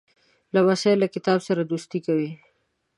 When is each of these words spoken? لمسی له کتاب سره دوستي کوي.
لمسی 0.53 0.93
له 1.01 1.07
کتاب 1.15 1.39
سره 1.47 1.61
دوستي 1.63 1.99
کوي. 2.05 2.29